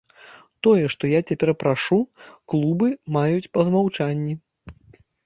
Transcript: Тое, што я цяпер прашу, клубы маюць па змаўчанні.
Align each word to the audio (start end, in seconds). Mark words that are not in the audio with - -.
Тое, 0.67 0.85
што 0.93 1.03
я 1.11 1.19
цяпер 1.31 1.51
прашу, 1.63 1.97
клубы 2.53 2.87
маюць 3.19 3.51
па 3.59 3.67
змаўчанні. 3.69 4.33